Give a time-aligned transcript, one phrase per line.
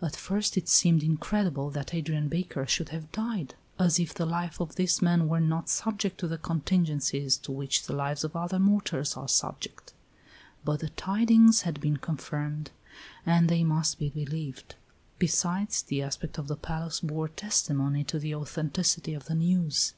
[0.00, 4.58] At first it seemed incredible that Adrian Baker should have died, as if the life
[4.58, 8.58] of this man were not subject to the contingencies to which the lives of other
[8.58, 9.92] mortals are subject.
[10.64, 12.70] But the tidings had been confirmed
[13.26, 14.76] and they must be believed.
[15.18, 19.92] Besides, the aspect of the palace bore testimony to the authenticity of the news.